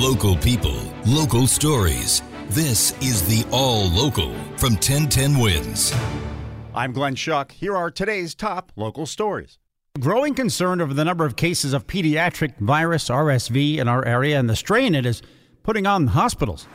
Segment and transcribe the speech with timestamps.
[0.00, 0.76] Local people,
[1.06, 2.20] local stories.
[2.50, 5.90] This is the All Local from 1010 Wins.
[6.74, 7.50] I'm Glenn Schuck.
[7.50, 9.58] Here are today's top local stories.
[9.98, 14.50] Growing concern over the number of cases of pediatric virus RSV in our area and
[14.50, 15.22] the strain it is
[15.62, 16.66] putting on hospitals.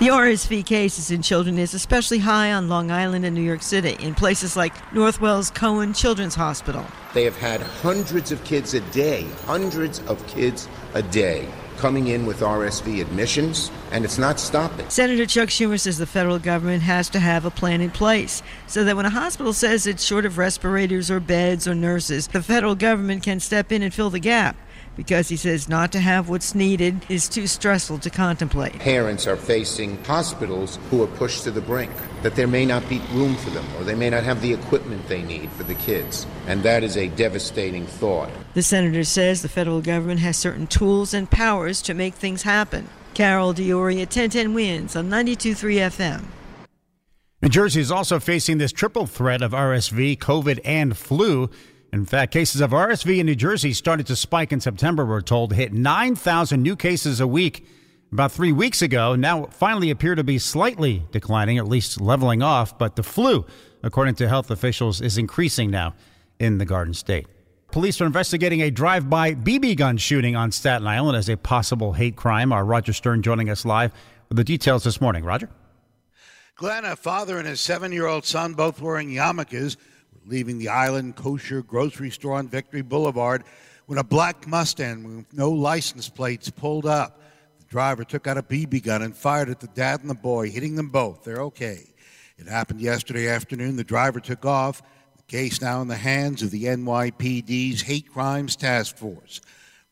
[0.00, 3.96] The RSV cases in children is especially high on Long Island and New York City,
[4.04, 6.84] in places like Northwell's Cohen Children's Hospital.
[7.14, 12.26] They have had hundreds of kids a day, hundreds of kids a day coming in
[12.26, 14.88] with RSV admissions, and it's not stopping.
[14.88, 18.84] Senator Chuck Schumer says the federal government has to have a plan in place so
[18.84, 22.74] that when a hospital says it's short of respirators or beds or nurses, the federal
[22.74, 24.56] government can step in and fill the gap
[24.96, 28.78] because he says not to have what's needed is too stressful to contemplate.
[28.78, 31.90] Parents are facing hospitals who are pushed to the brink,
[32.22, 35.06] that there may not be room for them or they may not have the equipment
[35.08, 36.26] they need for the kids.
[36.46, 38.30] And that is a devastating thought.
[38.54, 42.88] The senator says the federal government has certain tools and powers to make things happen.
[43.14, 46.24] Carol D'Auria at 1010 Wins on 92.3 FM.
[47.42, 51.50] New Jersey is also facing this triple threat of RSV, COVID, and flu.
[51.92, 55.52] In fact, cases of RSV in New Jersey started to spike in September, we're told,
[55.52, 57.66] hit 9,000 new cases a week
[58.10, 59.14] about three weeks ago.
[59.14, 62.78] Now finally appear to be slightly declining, at least leveling off.
[62.78, 63.44] But the flu,
[63.82, 65.94] according to health officials, is increasing now
[66.38, 67.26] in the Garden State.
[67.70, 71.92] Police are investigating a drive by BB gun shooting on Staten Island as a possible
[71.92, 72.54] hate crime.
[72.54, 73.92] Our Roger Stern joining us live
[74.30, 75.24] with the details this morning.
[75.24, 75.50] Roger?
[76.56, 79.76] Glenn, a father and his seven year old son, both wearing yarmulkes,
[80.26, 83.44] leaving the Island Kosher grocery store on Victory Boulevard
[83.86, 87.20] when a black Mustang with no license plates pulled up.
[87.58, 90.50] The driver took out a BB gun and fired at the dad and the boy,
[90.50, 91.24] hitting them both.
[91.24, 91.92] They're okay.
[92.38, 93.76] It happened yesterday afternoon.
[93.76, 94.82] The driver took off.
[95.16, 99.40] The case now in the hands of the NYPD's Hate Crimes Task Force.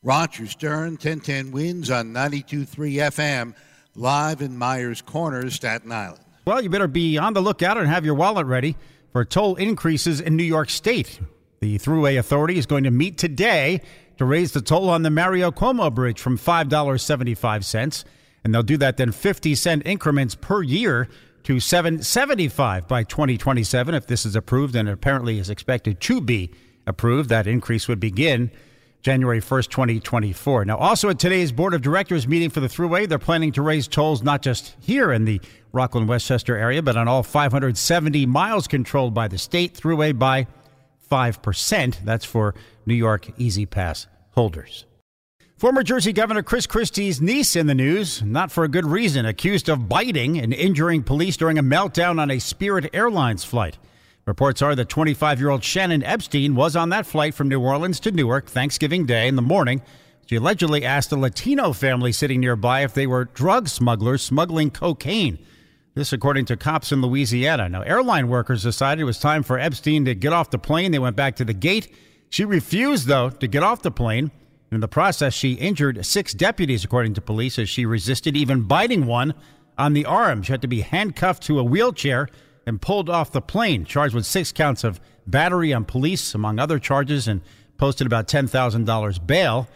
[0.02, 3.54] Roger Stern, 1010 wins on 92.3 FM,
[3.94, 6.24] live in Meiers Corners, Staten Island.
[6.46, 8.76] Well, you better be on the lookout and have your wallet ready
[9.12, 11.20] for toll increases in New York State.
[11.60, 13.80] The Thruway Authority is going to meet today
[14.16, 18.04] to raise the toll on the Mario Cuomo Bridge from $5.75,
[18.44, 21.08] and they'll do that then 50 cent increments per year
[21.44, 26.50] to 775 by 2027 if this is approved and apparently is expected to be
[26.86, 27.28] approved.
[27.30, 28.50] That increase would begin
[29.02, 30.64] January 1st, 2024.
[30.66, 33.88] Now, also at today's Board of Directors meeting for the Thruway, they're planning to raise
[33.88, 35.40] tolls not just here in the
[35.72, 40.46] Rockland Westchester area, but on all 570 miles controlled by the state Thruway by
[41.10, 42.04] 5%.
[42.04, 42.54] That's for
[42.86, 44.84] New York E-ZPass holders.
[45.56, 49.68] Former Jersey Governor Chris Christie's niece in the news, not for a good reason, accused
[49.68, 53.76] of biting and injuring police during a meltdown on a Spirit Airlines flight.
[54.26, 58.00] Reports are that 25 year old Shannon Epstein was on that flight from New Orleans
[58.00, 59.82] to Newark Thanksgiving Day in the morning.
[60.26, 65.38] She allegedly asked a Latino family sitting nearby if they were drug smugglers smuggling cocaine.
[65.94, 67.68] This, according to cops in Louisiana.
[67.68, 70.92] Now, airline workers decided it was time for Epstein to get off the plane.
[70.92, 71.92] They went back to the gate.
[72.28, 74.30] She refused, though, to get off the plane.
[74.70, 79.06] In the process, she injured six deputies, according to police, as she resisted even biting
[79.06, 79.34] one
[79.76, 80.44] on the arm.
[80.44, 82.28] She had to be handcuffed to a wheelchair
[82.70, 86.78] and pulled off the plane, charged with six counts of battery on police, among other
[86.78, 87.40] charges, and
[87.76, 89.68] posted about $10,000 bail.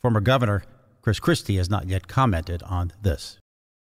[0.00, 0.62] Former Governor
[1.02, 3.38] Chris Christie has not yet commented on this.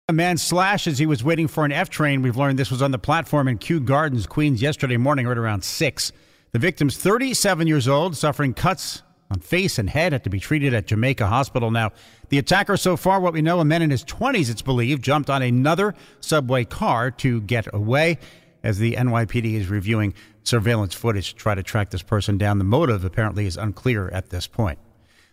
[0.07, 2.21] A man slashed as he was waiting for an F train.
[2.21, 5.63] We've learned this was on the platform in Kew Gardens, Queens, yesterday morning, right around
[5.63, 6.11] 6.
[6.53, 9.01] The victim's 37 years old, suffering cuts
[9.31, 11.72] on face and head, had to be treated at Jamaica Hospital.
[11.72, 11.91] Now,
[12.30, 15.30] the attacker so far, what we know, a man in his 20s, it's believed, jumped
[15.30, 18.19] on another subway car to get away
[18.63, 20.13] as the NYPD is reviewing
[20.44, 22.57] surveillance footage to try to track this person down.
[22.57, 24.80] The motive apparently is unclear at this point.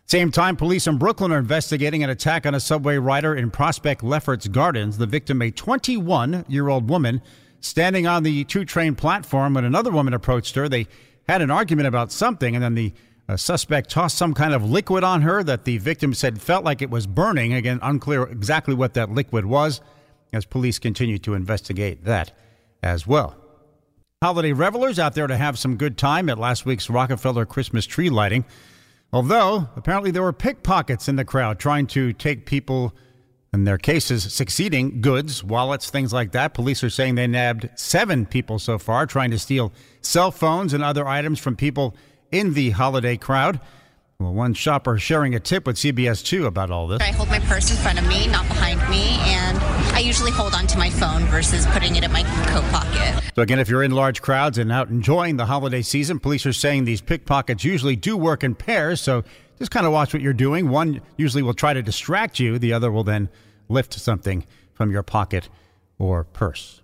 [0.06, 4.02] Same time, police in Brooklyn are investigating an attack on a subway rider in Prospect
[4.02, 4.98] Lefferts Gardens.
[4.98, 7.22] The victim, a 21 year old woman,
[7.60, 10.68] standing on the two train platform when another woman approached her.
[10.68, 10.86] They
[11.28, 12.92] had an argument about something, and then the
[13.32, 16.82] uh, suspect tossed some kind of liquid on her that the victim said felt like
[16.82, 17.54] it was burning.
[17.54, 19.80] Again, unclear exactly what that liquid was,
[20.32, 22.36] as police continue to investigate that
[22.82, 23.36] as well.
[24.22, 28.10] Holiday revelers out there to have some good time at last week's Rockefeller Christmas tree
[28.10, 28.44] lighting.
[29.12, 32.94] Although, apparently, there were pickpockets in the crowd trying to take people
[33.52, 36.54] in their cases succeeding goods, wallets, things like that.
[36.54, 40.82] Police are saying they nabbed seven people so far trying to steal cell phones and
[40.82, 41.94] other items from people
[42.32, 43.60] in the holiday crowd.
[44.18, 47.00] Well, one shopper sharing a tip with CBS 2 about all this.
[47.00, 49.58] I hold my purse in front of me, not behind me, and
[49.94, 53.20] I usually hold onto my phone versus putting it in my coat pocket.
[53.34, 56.52] So, again, if you're in large crowds and out enjoying the holiday season, police are
[56.52, 59.00] saying these pickpockets usually do work in pairs.
[59.00, 59.24] So,
[59.58, 60.68] just kind of watch what you're doing.
[60.68, 63.28] One usually will try to distract you, the other will then
[63.68, 65.48] lift something from your pocket
[65.98, 66.80] or purse.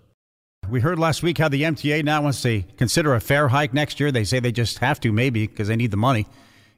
[0.70, 3.98] We heard last week how the MTA now wants to consider a fare hike next
[4.00, 4.12] year.
[4.12, 6.26] They say they just have to, maybe, because they need the money.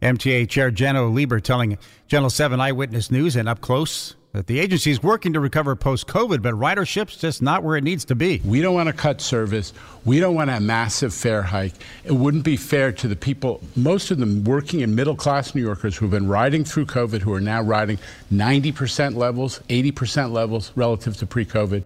[0.00, 1.76] MTA Chair Janno Lieber telling
[2.06, 6.06] Channel 7 Eyewitness News and Up Close that the agency is working to recover post
[6.06, 8.40] COVID, but ridership's just not where it needs to be.
[8.44, 9.72] We don't want to cut service.
[10.04, 11.74] We don't want a massive fare hike.
[12.04, 15.62] It wouldn't be fair to the people, most of them working in middle class New
[15.62, 17.98] Yorkers who've been riding through COVID, who are now riding
[18.32, 21.82] 90% levels, 80% levels relative to pre COVID.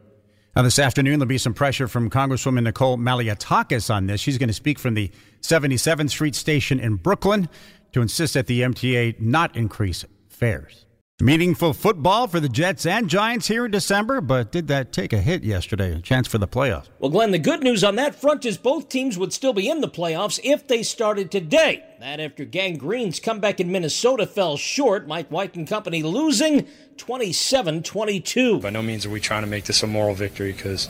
[0.57, 4.21] Now, this afternoon, there'll be some pressure from Congresswoman Nicole Malliotakis on this.
[4.21, 5.11] She's going to speak from the
[5.43, 7.49] 77th Street station in Brooklyn
[7.93, 10.87] to insist that the MTA not increase fares.
[11.21, 15.21] Meaningful football for the Jets and Giants here in December, but did that take a
[15.21, 15.95] hit yesterday?
[15.95, 16.89] A chance for the playoffs.
[16.99, 19.81] Well, Glenn, the good news on that front is both teams would still be in
[19.81, 21.85] the playoffs if they started today.
[22.01, 26.67] That after Gang Green's comeback in Minnesota fell short, Mike White and company losing
[26.97, 28.59] 27 22.
[28.59, 30.89] By no means are we trying to make this a moral victory because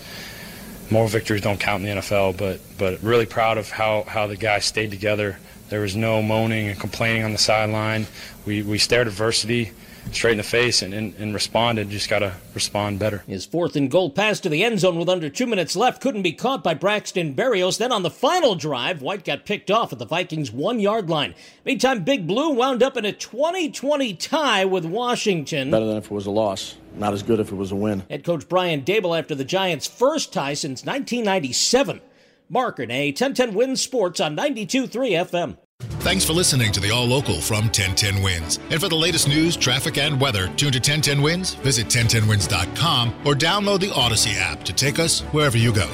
[0.90, 4.38] moral victories don't count in the NFL, but, but really proud of how, how the
[4.38, 5.38] guys stayed together.
[5.68, 8.06] There was no moaning and complaining on the sideline.
[8.46, 9.72] We, we stared adversity
[10.12, 11.90] straight in the face and, and, and responded.
[11.90, 13.24] Just got to respond better.
[13.26, 16.22] His fourth and goal pass to the end zone with under two minutes left couldn't
[16.22, 17.78] be caught by Braxton Berrios.
[17.78, 21.34] Then on the final drive, White got picked off at the Vikings' one yard line.
[21.64, 25.70] Meantime, Big Blue wound up in a 2020 tie with Washington.
[25.70, 26.76] Better than if it was a loss.
[26.96, 28.04] Not as good if it was a win.
[28.08, 32.00] Head coach Brian Daboll after the Giants' first tie since 1997.
[32.48, 34.88] Mark a 1010 Wins Sports on 92.3
[35.28, 35.56] FM.
[36.04, 38.58] Thanks for listening to the All Local from 1010 WINS.
[38.68, 43.32] And for the latest news, traffic, and weather, tune to 1010 WINS, visit 1010wins.com, or
[43.32, 45.88] download the Audacy app to take us wherever you go.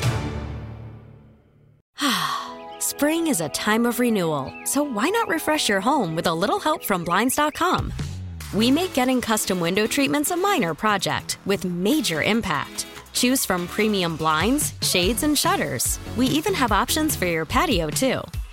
[2.80, 6.58] Spring is a time of renewal, so why not refresh your home with a little
[6.58, 7.92] help from Blinds.com?
[8.52, 12.84] We make getting custom window treatments a minor project with major impact.
[13.12, 16.00] Choose from premium blinds, shades, and shutters.
[16.16, 18.22] We even have options for your patio, too.